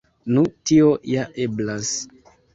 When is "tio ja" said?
0.71-1.27